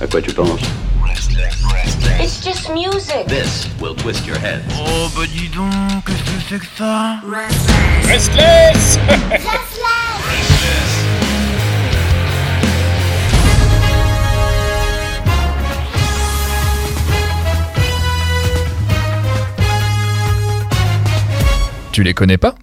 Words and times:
À 0.00 0.06
quoi 0.06 0.20
tu 0.20 0.32
penses 0.32 0.60
It's 2.20 2.42
just 2.44 2.70
music. 2.70 3.26
This 3.28 3.68
will 3.80 3.94
twist 3.94 4.26
your 4.26 4.36
head. 4.36 4.62
Oh 4.76 5.08
bah 5.16 5.22
dis 5.26 5.48
donc, 5.48 5.70
qu'est-ce 6.04 6.22
que 6.22 6.40
c'est 6.48 6.58
que 6.58 6.66
ça 6.76 7.20
Restless 8.04 8.98
Tu 21.92 22.02
les 22.02 22.14
connais 22.14 22.38
pas 22.38 22.56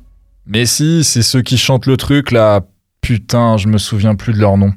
Mais 0.46 0.66
si, 0.66 1.06
c'est 1.06 1.22
ceux 1.22 1.42
qui 1.42 1.58
chantent 1.58 1.86
le 1.86 1.96
truc 1.96 2.32
là. 2.32 2.62
Putain, 3.02 3.58
je 3.58 3.68
me 3.68 3.78
souviens 3.78 4.16
plus 4.16 4.34
de 4.34 4.40
leur 4.40 4.58
nom. 4.58 4.74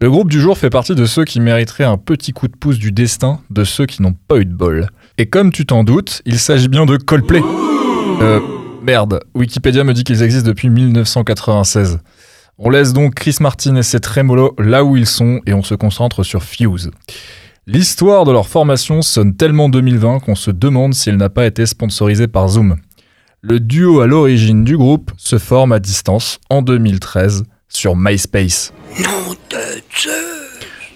Le 0.00 0.10
groupe 0.10 0.30
du 0.30 0.40
jour 0.40 0.58
fait 0.58 0.70
partie 0.70 0.94
de 0.94 1.06
ceux 1.06 1.24
qui 1.24 1.40
mériteraient 1.40 1.84
un 1.84 1.96
petit 1.96 2.32
coup 2.32 2.48
de 2.48 2.56
pouce 2.56 2.78
du 2.78 2.92
destin 2.92 3.40
de 3.50 3.64
ceux 3.64 3.86
qui 3.86 4.02
n'ont 4.02 4.12
pas 4.12 4.36
eu 4.36 4.44
de 4.44 4.52
bol. 4.52 4.88
Et 5.18 5.26
comme 5.26 5.50
tu 5.50 5.64
t'en 5.64 5.84
doutes, 5.84 6.20
il 6.26 6.38
s'agit 6.38 6.68
bien 6.68 6.84
de 6.84 6.96
Coldplay. 6.96 7.40
Euh, 8.20 8.40
merde, 8.82 9.20
Wikipédia 9.34 9.84
me 9.84 9.94
dit 9.94 10.04
qu'ils 10.04 10.22
existent 10.22 10.48
depuis 10.48 10.68
1996. 10.68 11.98
On 12.58 12.70
laisse 12.70 12.92
donc 12.92 13.14
Chris 13.14 13.36
Martin 13.40 13.76
et 13.76 13.82
ses 13.82 14.00
trémolos 14.00 14.54
là 14.58 14.84
où 14.84 14.96
ils 14.96 15.06
sont 15.06 15.40
et 15.46 15.54
on 15.54 15.62
se 15.62 15.74
concentre 15.74 16.22
sur 16.22 16.42
Fuse. 16.42 16.90
L'histoire 17.66 18.24
de 18.24 18.32
leur 18.32 18.46
formation 18.46 19.02
sonne 19.02 19.34
tellement 19.34 19.68
2020 19.68 20.20
qu'on 20.20 20.34
se 20.34 20.50
demande 20.50 20.94
si 20.94 21.08
elle 21.08 21.16
n'a 21.16 21.30
pas 21.30 21.46
été 21.46 21.66
sponsorisée 21.66 22.28
par 22.28 22.48
Zoom. 22.48 22.76
Le 23.40 23.60
duo 23.60 24.00
à 24.00 24.06
l'origine 24.06 24.64
du 24.64 24.76
groupe 24.76 25.10
se 25.16 25.38
forme 25.38 25.72
à 25.72 25.78
distance 25.78 26.38
en 26.50 26.62
2013 26.62 27.44
sur 27.68 27.96
MySpace. 27.96 28.72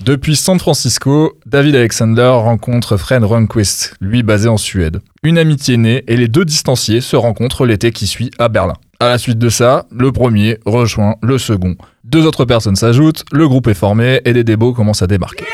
Depuis 0.01 0.35
San 0.35 0.59
Francisco, 0.59 1.35
David 1.45 1.77
Alexander 1.77 2.33
rencontre 2.35 2.97
Fred 2.97 3.23
Rundquist, 3.23 3.95
lui 4.01 4.23
basé 4.23 4.49
en 4.49 4.57
Suède. 4.57 5.01
Une 5.23 5.37
amitié 5.37 5.77
naît 5.77 6.05
et 6.09 6.17
les 6.17 6.29
deux 6.29 6.47
distanciés 6.47 7.03
se 7.03 7.17
rencontrent 7.17 7.67
l'été 7.67 7.93
qui 7.93 8.07
suit 8.07 8.31
à 8.39 8.49
Berlin. 8.49 8.75
À 8.99 9.09
la 9.09 9.19
suite 9.19 9.39
de 9.39 9.51
ça, 9.51 9.87
le 9.91 10.11
premier 10.11 10.59
rejoint 10.65 11.17
le 11.23 11.37
second. 11.37 11.77
Deux 12.05 12.25
autres 12.25 12.47
personnes 12.47 12.77
s'ajoutent, 12.77 13.25
le 13.31 13.47
groupe 13.47 13.69
est 13.69 13.75
formé 13.75 14.21
et 14.25 14.33
des 14.33 14.45
débats 14.45 14.73
commencent 14.75 15.03
à 15.03 15.07
débarquer. 15.07 15.45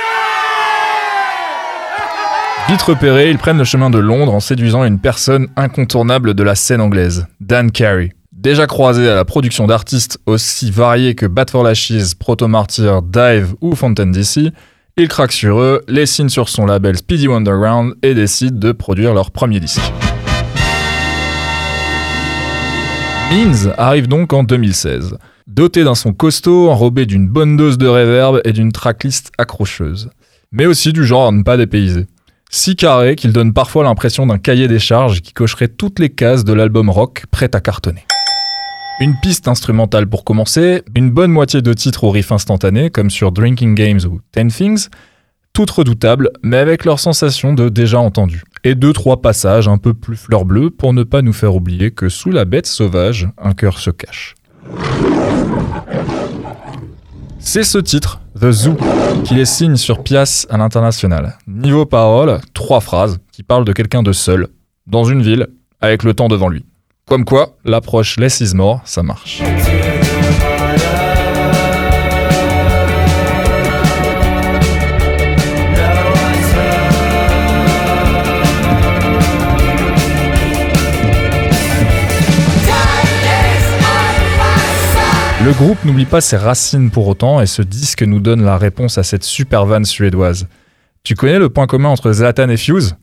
Vite 2.69 2.83
repérés, 2.83 3.31
ils 3.31 3.39
prennent 3.39 3.59
le 3.59 3.65
chemin 3.65 3.91
de 3.91 3.99
Londres 3.99 4.35
en 4.35 4.41
séduisant 4.41 4.85
une 4.85 4.99
personne 4.99 5.49
incontournable 5.57 6.35
de 6.35 6.43
la 6.43 6.57
scène 6.57 6.81
anglaise, 6.81 7.27
Dan 7.41 7.71
Carey. 7.71 8.12
Déjà 8.47 8.69
croisé 8.69 9.09
à 9.09 9.17
la 9.17 9.25
production 9.25 9.67
d'artistes 9.67 10.21
aussi 10.25 10.71
variés 10.71 11.17
que 11.17 11.27
Bad 11.27 11.51
for 11.51 11.65
Lashes, 11.65 12.15
Proto 12.17 12.47
Martyr, 12.47 13.03
Dive 13.03 13.57
ou 13.61 13.75
Fontaine 13.75 14.13
DC, 14.13 14.53
il 14.97 15.09
craque 15.09 15.33
sur 15.33 15.59
eux, 15.59 15.83
les 15.89 16.07
signe 16.07 16.29
sur 16.29 16.49
son 16.49 16.65
label 16.65 16.97
Speedy 16.97 17.27
Wonderground 17.27 17.97
et 18.05 18.15
décide 18.15 18.61
de 18.61 18.71
produire 18.71 19.15
leur 19.15 19.33
premier 19.33 19.59
disque. 19.59 19.83
Means 23.33 23.73
arrive 23.77 24.07
donc 24.07 24.33
en 24.33 24.45
2016, 24.45 25.19
doté 25.49 25.83
d'un 25.83 25.97
son 25.97 26.13
costaud, 26.13 26.71
enrobé 26.71 27.05
d'une 27.05 27.27
bonne 27.27 27.57
dose 27.57 27.79
de 27.79 27.89
reverb 27.89 28.43
et 28.45 28.53
d'une 28.53 28.71
tracklist 28.71 29.33
accrocheuse, 29.39 30.09
mais 30.53 30.67
aussi 30.67 30.93
du 30.93 31.05
genre 31.05 31.27
à 31.27 31.33
ne 31.33 31.43
pas 31.43 31.57
dépayser. 31.57 32.07
Si 32.49 32.77
carré 32.77 33.17
qu'il 33.17 33.33
donne 33.33 33.53
parfois 33.53 33.83
l'impression 33.83 34.25
d'un 34.25 34.39
cahier 34.39 34.69
des 34.69 34.79
charges 34.79 35.21
qui 35.21 35.33
cocherait 35.33 35.67
toutes 35.67 35.99
les 35.99 36.11
cases 36.11 36.45
de 36.45 36.53
l'album 36.53 36.91
rock 36.91 37.25
prêt 37.33 37.51
à 37.53 37.61
cartonner. 37.61 38.05
Une 38.99 39.15
piste 39.15 39.47
instrumentale 39.47 40.07
pour 40.07 40.25
commencer, 40.25 40.83
une 40.95 41.11
bonne 41.11 41.31
moitié 41.31 41.61
de 41.61 41.75
titres 41.75 42.05
au 42.05 42.11
riff 42.11 42.33
instantané 42.33 42.89
comme 42.89 43.11
sur 43.11 43.31
Drinking 43.31 43.75
Games 43.75 44.01
ou 44.11 44.21
Ten 44.33 44.49
Things, 44.49 44.89
toutes 45.53 45.71
redoutables 45.71 46.31
mais 46.43 46.57
avec 46.57 46.87
leur 46.87 46.99
sensation 46.99 47.53
de 47.53 47.69
déjà 47.69 47.99
entendu. 47.99 48.43
Et 48.65 48.75
deux 48.75 48.95
trois 48.95 49.21
passages 49.21 49.69
un 49.69 49.77
peu 49.77 49.93
plus 49.93 50.17
fleur 50.17 50.47
bleue 50.47 50.71
pour 50.71 50.95
ne 50.95 51.03
pas 51.03 51.21
nous 51.21 51.35
faire 51.35 51.55
oublier 51.55 51.91
que 51.91 52.09
sous 52.09 52.31
la 52.31 52.47
bête 52.47 52.67
sauvage, 52.67 53.29
un 53.37 53.53
cœur 53.53 53.81
se 53.81 53.91
cache. 53.91 54.35
C'est 57.39 57.65
ce 57.65 57.77
titre, 57.77 58.23
The 58.41 58.51
Zoo, 58.51 58.79
qui 59.25 59.35
les 59.35 59.45
signe 59.45 59.77
sur 59.77 60.03
Pias 60.03 60.47
à 60.49 60.56
l'international. 60.56 61.37
Niveau 61.47 61.85
parole, 61.85 62.41
trois 62.55 62.81
phrases 62.81 63.19
qui 63.31 63.43
parlent 63.43 63.67
de 63.67 63.75
quelqu'un 63.75 64.03
de 64.03 64.12
seul, 64.12 64.49
dans 64.87 65.05
une 65.05 65.21
ville, 65.21 65.49
avec 65.83 66.03
le 66.03 66.15
temps 66.15 66.29
devant 66.29 66.49
lui. 66.49 66.65
Comme 67.09 67.25
quoi, 67.25 67.56
l'approche 67.65 68.17
less 68.17 68.41
is 68.41 68.53
more, 68.56 68.81
ça 68.84 69.05
marche. 69.05 69.41
Le 85.44 85.53
groupe 85.53 85.84
n'oublie 85.84 86.06
pas 86.06 86.21
ses 86.21 86.37
racines 86.37 86.91
pour 86.91 87.06
autant 87.06 87.41
et 87.41 87.47
ce 87.47 87.62
disque 87.62 88.03
nous 88.03 88.19
donne 88.19 88.43
la 88.43 88.59
réponse 88.59 88.99
à 88.99 89.05
cette 89.05 89.23
super 89.23 89.65
vanne 89.65 89.84
suédoise. 89.84 90.49
Tu 91.05 91.15
connais 91.15 91.38
le 91.38 91.50
point 91.50 91.69
commun 91.69 91.91
entre 91.91 92.12
Zlatan 92.12 92.49
et 92.49 92.56
Fuse? 92.56 92.97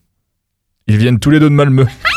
Ils 0.87 0.97
viennent 0.97 1.19
tous 1.19 1.29
les 1.29 1.39
deux 1.39 1.49
de 1.49 1.55
Malmö. 1.55 1.85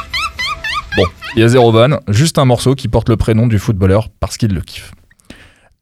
Bon, 0.96 1.04
il 1.34 1.40
y 1.40 1.42
a 1.42 1.48
zéro 1.48 1.70
vanne, 1.72 1.98
juste 2.08 2.38
un 2.38 2.46
morceau 2.46 2.74
qui 2.74 2.88
porte 2.88 3.10
le 3.10 3.18
prénom 3.18 3.46
du 3.46 3.58
footballeur 3.58 4.08
parce 4.18 4.38
qu'il 4.38 4.54
le 4.54 4.62
kiffe. 4.62 4.92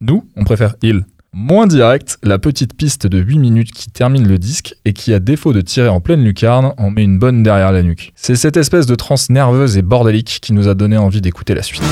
Nous, 0.01 0.29
on 0.37 0.43
préfère 0.43 0.75
il. 0.83 1.05
Moins 1.33 1.69
direct, 1.69 2.19
la 2.25 2.41
petite 2.41 2.77
piste 2.77 3.07
de 3.07 3.19
8 3.19 3.39
minutes 3.39 3.73
qui 3.73 3.91
termine 3.91 4.27
le 4.27 4.39
disque 4.39 4.75
et 4.85 4.93
qui, 4.93 5.15
à 5.15 5.21
défaut 5.21 5.53
de 5.53 5.61
tirer 5.61 5.89
en 5.89 6.01
pleine 6.01 6.25
lucarne, 6.25 6.75
en 6.79 6.91
met 6.91 7.05
une 7.05 7.21
bonne 7.21 7.45
derrière 7.45 7.71
la 7.71 7.83
nuque. 7.83 8.13
C'est 8.17 8.35
cette 8.35 8.57
espèce 8.57 8.87
de 8.87 8.95
transe 8.97 9.31
nerveuse 9.31 9.77
et 9.77 9.83
bordélique 9.83 10.39
qui 10.43 10.53
nous 10.53 10.67
a 10.67 10.75
donné 10.75 10.97
envie 10.97 11.21
d'écouter 11.21 11.55
la 11.55 11.63
suite. 11.63 11.83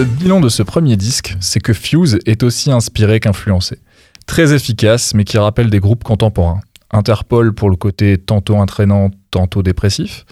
Le 0.00 0.06
bilan 0.06 0.40
de 0.40 0.48
ce 0.48 0.62
premier 0.62 0.96
disque, 0.96 1.36
c'est 1.40 1.60
que 1.60 1.74
Fuse 1.74 2.20
est 2.24 2.42
aussi 2.42 2.72
inspiré 2.72 3.20
qu'influencé. 3.20 3.80
Très 4.26 4.54
efficace, 4.54 5.12
mais 5.12 5.24
qui 5.24 5.36
rappelle 5.36 5.68
des 5.68 5.78
groupes 5.78 6.04
contemporains. 6.04 6.62
Interpol 6.90 7.52
pour 7.52 7.68
le 7.68 7.76
côté 7.76 8.16
tantôt 8.16 8.56
entraînant, 8.56 9.10
tantôt 9.30 9.62
dépressif. 9.62 10.24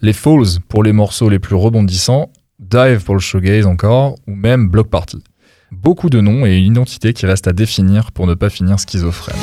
Les 0.00 0.14
Falls 0.14 0.58
pour 0.70 0.82
les 0.82 0.94
morceaux 0.94 1.28
les 1.28 1.38
plus 1.38 1.54
rebondissants. 1.54 2.32
Dive 2.58 3.04
pour 3.04 3.14
le 3.14 3.20
shoegaze 3.20 3.66
encore, 3.66 4.14
ou 4.26 4.34
même 4.34 4.70
Block 4.70 4.88
Party. 4.88 5.22
Beaucoup 5.70 6.08
de 6.08 6.22
noms 6.22 6.46
et 6.46 6.56
une 6.56 6.72
identité 6.72 7.12
qui 7.12 7.26
reste 7.26 7.46
à 7.46 7.52
définir 7.52 8.10
pour 8.10 8.26
ne 8.26 8.32
pas 8.32 8.48
finir 8.48 8.80
schizophrène. 8.80 9.36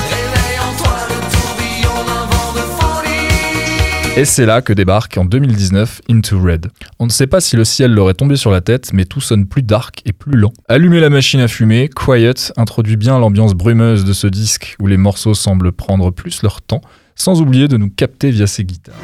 Et 4.17 4.25
c'est 4.25 4.45
là 4.45 4.61
que 4.61 4.73
débarque 4.73 5.17
en 5.17 5.23
2019 5.23 6.01
Into 6.09 6.37
Red. 6.37 6.67
On 6.99 7.05
ne 7.05 7.09
sait 7.09 7.27
pas 7.27 7.39
si 7.39 7.55
le 7.55 7.63
ciel 7.63 7.93
leur 7.93 8.09
est 8.09 8.15
tombé 8.15 8.35
sur 8.35 8.51
la 8.51 8.59
tête, 8.59 8.91
mais 8.91 9.05
tout 9.05 9.21
sonne 9.21 9.45
plus 9.45 9.63
dark 9.63 10.01
et 10.05 10.11
plus 10.11 10.37
lent. 10.37 10.51
Allumer 10.67 10.99
la 10.99 11.09
machine 11.09 11.39
à 11.39 11.47
fumer, 11.47 11.87
Quiet 11.87 12.51
introduit 12.57 12.97
bien 12.97 13.19
l'ambiance 13.19 13.53
brumeuse 13.53 14.03
de 14.03 14.11
ce 14.11 14.27
disque 14.27 14.75
où 14.81 14.87
les 14.87 14.97
morceaux 14.97 15.33
semblent 15.33 15.71
prendre 15.71 16.11
plus 16.11 16.43
leur 16.43 16.61
temps, 16.61 16.81
sans 17.15 17.41
oublier 17.41 17.69
de 17.69 17.77
nous 17.77 17.89
capter 17.89 18.31
via 18.31 18.47
ses 18.47 18.65
guitares. 18.65 18.95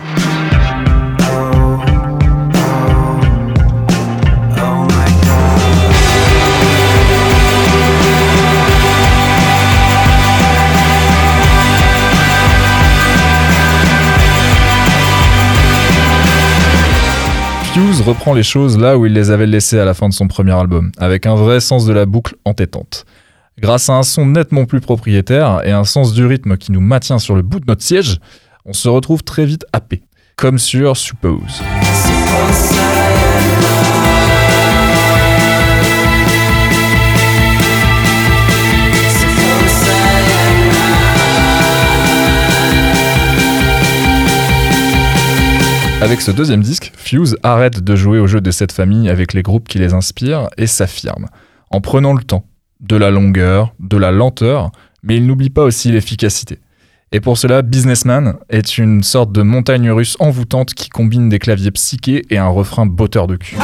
Reprend 17.77 18.33
les 18.33 18.44
choses 18.44 18.77
là 18.77 18.97
où 18.97 19.06
il 19.06 19.13
les 19.13 19.29
avait 19.29 19.45
laissées 19.45 19.77
à 19.79 19.85
la 19.85 19.94
fin 19.94 20.09
de 20.09 20.13
son 20.13 20.27
premier 20.27 20.53
album, 20.53 20.91
avec 20.97 21.25
un 21.25 21.35
vrai 21.35 21.59
sens 21.59 21.85
de 21.85 21.94
la 21.94 22.07
boucle 22.07 22.35
entêtante. 22.44 23.06
Grâce 23.59 23.89
à 23.89 23.94
un 23.94 24.03
son 24.03 24.25
nettement 24.25 24.65
plus 24.65 24.79
propriétaire 24.79 25.62
et 25.63 25.71
un 25.71 25.83
sens 25.83 26.13
du 26.13 26.25
rythme 26.25 26.57
qui 26.57 26.71
nous 26.71 26.81
maintient 26.81 27.19
sur 27.19 27.35
le 27.35 27.44
bout 27.44 27.59
de 27.59 27.65
notre 27.68 27.83
siège, 27.83 28.19
on 28.65 28.74
se 28.74 28.89
retrouve 28.89 29.24
très 29.24 29.45
vite 29.45 29.65
happé, 29.74 30.01
comme 30.38 30.57
sur 30.57 30.97
Suppose. 30.97 31.62
Avec 46.07 46.21
ce 46.21 46.31
deuxième 46.31 46.62
disque, 46.62 46.94
Fuse 46.95 47.36
arrête 47.44 47.83
de 47.83 47.95
jouer 47.98 48.18
au 48.19 48.27
jeu 48.27 48.39
de 48.39 48.50
cette 48.50 48.71
famille 48.71 49.09
avec 49.09 49.33
les 49.33 49.42
groupes 49.42 49.68
qui 49.68 49.77
les 49.77 49.94
inspirent 49.94 50.48
et 50.57 50.65
s'affirme, 50.65 51.25
en 51.69 51.81
prenant 51.81 52.13
le 52.13 52.24
temps, 52.24 52.45
de 52.80 52.95
la 52.95 53.12
longueur, 53.12 53.74
de 53.81 53.98
la 53.98 54.12
lenteur, 54.12 54.71
mais 55.04 55.18
il 55.18 55.27
n'oublie 55.27 55.50
pas 55.50 55.63
aussi 55.63 55.92
l'efficacité. 55.92 56.59
Et 57.12 57.19
pour 57.19 57.38
cela, 57.38 57.62
Businessman 57.62 58.36
est 58.48 58.77
une 58.77 59.04
sorte 59.04 59.33
de 59.33 59.42
montagne 59.42 59.92
russe 59.92 60.15
envoûtante 60.21 60.74
qui 60.75 60.88
combine 60.88 61.27
des 61.27 61.39
claviers 61.39 61.71
psychés 61.71 62.21
et 62.30 62.38
un 62.38 62.48
refrain 62.48 62.86
botteur 62.86 63.27
de 63.27 63.36
cul. 63.36 63.57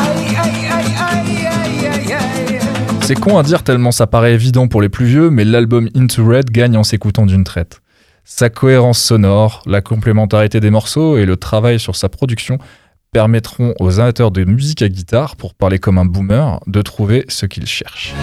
C'est 3.04 3.18
con 3.18 3.38
à 3.38 3.44
dire 3.44 3.64
tellement 3.64 3.94
ça 3.94 4.06
paraît 4.06 4.34
évident 4.34 4.68
pour 4.68 4.82
les 4.82 4.90
plus 4.90 5.06
vieux, 5.06 5.30
mais 5.30 5.46
l'album 5.46 5.88
Into 5.96 6.26
Red 6.26 6.52
gagne 6.52 6.76
en 6.76 6.84
s'écoutant 6.84 7.26
d'une 7.26 7.46
traite. 7.46 7.83
Sa 8.26 8.50
cohérence 8.50 9.02
sonore, 9.02 9.62
la 9.66 9.82
complémentarité 9.82 10.62
des 10.62 10.70
morceaux 10.70 11.18
et 11.18 11.26
le 11.26 11.36
travail 11.36 11.78
sur 11.78 11.98
sa 11.98 12.08
production 12.08 12.58
permettront 13.12 13.74
aux 13.82 14.00
amateurs 14.00 14.32
de 14.32 14.46
musique 14.46 14.82
à 14.82 14.88
guitare, 14.88 15.36
pour 15.36 15.54
parler 15.54 15.78
comme 15.78 15.98
un 15.98 16.06
boomer, 16.06 16.62
de 16.66 16.82
trouver 16.82 17.26
ce 17.28 17.46
qu'ils 17.46 17.68
cherchent. 17.68 18.14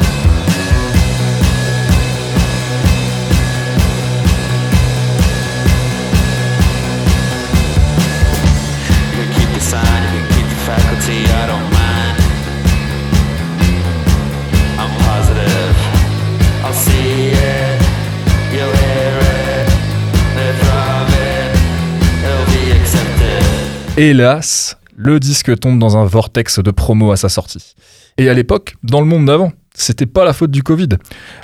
Hélas, 24.02 24.78
le 24.96 25.20
disque 25.20 25.60
tombe 25.60 25.78
dans 25.78 25.98
un 25.98 26.06
vortex 26.06 26.58
de 26.58 26.70
promo 26.70 27.12
à 27.12 27.18
sa 27.18 27.28
sortie. 27.28 27.74
Et 28.16 28.30
à 28.30 28.32
l'époque, 28.32 28.76
dans 28.82 29.02
le 29.02 29.06
monde 29.06 29.26
d'avant, 29.26 29.52
c'était 29.74 30.06
pas 30.06 30.24
la 30.24 30.32
faute 30.32 30.50
du 30.50 30.62
Covid. 30.62 30.88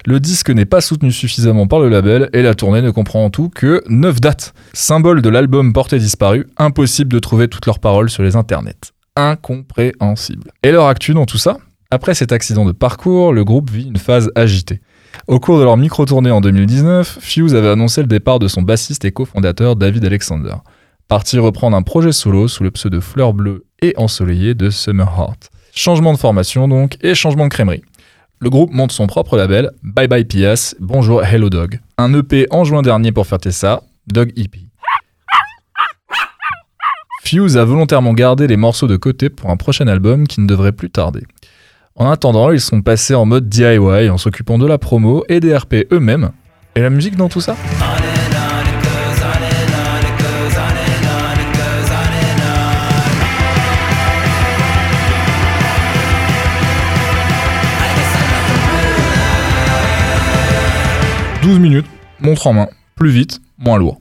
Le 0.06 0.20
disque 0.20 0.48
n'est 0.48 0.64
pas 0.64 0.80
soutenu 0.80 1.12
suffisamment 1.12 1.66
par 1.66 1.80
le 1.80 1.90
label 1.90 2.30
et 2.32 2.40
la 2.40 2.54
tournée 2.54 2.80
ne 2.80 2.90
comprend 2.90 3.26
en 3.26 3.28
tout 3.28 3.50
que 3.50 3.82
9 3.90 4.22
dates. 4.22 4.54
Symbole 4.72 5.20
de 5.20 5.28
l'album 5.28 5.74
porté 5.74 5.98
disparu, 5.98 6.46
impossible 6.56 7.12
de 7.12 7.18
trouver 7.18 7.48
toutes 7.48 7.66
leurs 7.66 7.78
paroles 7.78 8.08
sur 8.08 8.22
les 8.22 8.36
internets. 8.36 8.94
Incompréhensible. 9.16 10.50
Et 10.62 10.72
leur 10.72 10.86
actu 10.86 11.12
dans 11.12 11.26
tout 11.26 11.36
ça? 11.36 11.58
Après 11.90 12.14
cet 12.14 12.32
accident 12.32 12.64
de 12.64 12.72
parcours, 12.72 13.34
le 13.34 13.44
groupe 13.44 13.70
vit 13.70 13.88
une 13.88 13.98
phase 13.98 14.30
agitée. 14.34 14.80
Au 15.28 15.40
cours 15.40 15.58
de 15.58 15.64
leur 15.64 15.76
micro-tournée 15.76 16.30
en 16.30 16.40
2019, 16.40 17.18
Fuse 17.20 17.54
avait 17.54 17.68
annoncé 17.68 18.00
le 18.00 18.06
départ 18.06 18.38
de 18.38 18.48
son 18.48 18.62
bassiste 18.62 19.04
et 19.04 19.12
cofondateur 19.12 19.76
David 19.76 20.06
Alexander, 20.06 20.54
parti 21.08 21.38
reprendre 21.38 21.76
un 21.76 21.82
projet 21.82 22.12
solo 22.12 22.48
sous 22.48 22.64
le 22.64 22.70
pseudo 22.70 23.00
Fleur 23.00 23.32
Bleue 23.32 23.64
et 23.80 23.94
ensoleillé 23.96 24.54
de 24.54 24.70
Summer 24.70 25.06
Heart. 25.06 25.50
Changement 25.74 26.12
de 26.12 26.18
formation 26.18 26.68
donc 26.68 26.96
et 27.02 27.14
changement 27.14 27.44
de 27.44 27.50
crèmerie. 27.50 27.82
Le 28.40 28.50
groupe 28.50 28.72
monte 28.72 28.92
son 28.92 29.06
propre 29.06 29.36
label, 29.36 29.70
Bye 29.82 30.08
Bye 30.08 30.24
Pias, 30.24 30.74
Bonjour 30.80 31.24
Hello 31.24 31.48
Dog. 31.48 31.80
Un 31.96 32.12
EP 32.12 32.46
en 32.50 32.64
juin 32.64 32.82
dernier 32.82 33.12
pour 33.12 33.26
fêter 33.26 33.50
ça, 33.50 33.82
Dog 34.08 34.32
EP. 34.36 34.60
Fuse 37.22 37.56
a 37.56 37.64
volontairement 37.64 38.12
gardé 38.12 38.46
les 38.46 38.56
morceaux 38.56 38.86
de 38.86 38.96
côté 38.96 39.30
pour 39.30 39.50
un 39.50 39.56
prochain 39.56 39.88
album 39.88 40.26
qui 40.26 40.40
ne 40.40 40.46
devrait 40.46 40.72
plus 40.72 40.90
tarder. 40.90 41.22
En 41.94 42.10
attendant, 42.10 42.50
ils 42.50 42.60
sont 42.60 42.82
passés 42.82 43.14
en 43.14 43.24
mode 43.24 43.48
DIY 43.48 44.10
en 44.10 44.18
s'occupant 44.18 44.58
de 44.58 44.66
la 44.66 44.78
promo 44.78 45.24
et 45.28 45.40
des 45.40 45.56
RP 45.56 45.86
eux-mêmes. 45.92 46.30
Et 46.74 46.80
la 46.80 46.90
musique 46.90 47.16
dans 47.16 47.28
tout 47.28 47.40
ça 47.40 47.56
«montre 62.26 62.48
en 62.48 62.52
main, 62.52 62.68
plus 62.96 63.10
vite, 63.10 63.40
moins 63.56 63.78
lourd. 63.78 64.00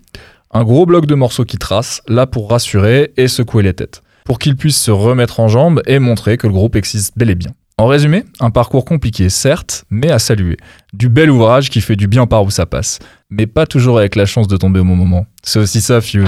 Un 0.51 0.63
gros 0.63 0.87
bloc 0.87 1.05
de 1.05 1.13
morceaux 1.13 1.45
qui 1.45 1.59
trace, 1.59 2.01
là 2.07 2.25
pour 2.25 2.49
rassurer 2.49 3.13
et 3.17 3.27
secouer 3.27 3.61
les 3.61 3.73
têtes, 3.73 4.01
pour 4.25 4.39
qu'ils 4.39 4.55
puissent 4.55 4.81
se 4.81 4.89
remettre 4.89 5.39
en 5.39 5.47
jambes 5.47 5.83
et 5.85 5.99
montrer 5.99 6.37
que 6.37 6.47
le 6.47 6.53
groupe 6.53 6.75
existe 6.75 7.15
bel 7.15 7.29
et 7.29 7.35
bien. 7.35 7.51
En 7.77 7.85
résumé, 7.85 8.23
un 8.39 8.49
parcours 8.49 8.83
compliqué, 8.83 9.29
certes, 9.29 9.85
mais 9.91 10.09
à 10.09 10.17
saluer. 10.17 10.57
Du 10.93 11.07
bel 11.07 11.29
ouvrage 11.29 11.69
qui 11.69 11.81
fait 11.81 11.95
du 11.95 12.07
bien 12.07 12.25
par 12.25 12.43
où 12.43 12.49
ça 12.49 12.65
passe, 12.65 12.97
mais 13.29 13.45
pas 13.45 13.67
toujours 13.67 13.99
avec 13.99 14.15
la 14.15 14.25
chance 14.25 14.47
de 14.47 14.57
tomber 14.57 14.79
au 14.79 14.85
bon 14.85 14.95
moment. 14.95 15.27
C'est 15.43 15.59
aussi 15.59 15.81
ça, 15.81 16.01
Fuse. 16.01 16.27